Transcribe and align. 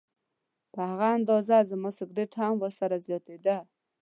په 0.73 0.81
هغه 0.89 1.07
اندازه 1.17 1.57
زما 1.71 1.89
سګرټ 1.97 2.31
هم 2.41 2.53
ورسره 2.63 2.95
زیاتېدل. 3.07 3.59